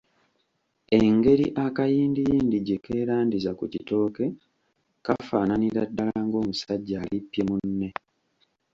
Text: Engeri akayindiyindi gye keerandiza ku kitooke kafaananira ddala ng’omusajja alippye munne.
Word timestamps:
Engeri 0.99 1.45
akayindiyindi 1.65 2.57
gye 2.65 2.77
keerandiza 2.83 3.51
ku 3.59 3.65
kitooke 3.73 4.25
kafaananira 5.05 5.81
ddala 5.89 6.15
ng’omusajja 6.27 6.95
alippye 7.03 7.41
munne. 7.49 7.89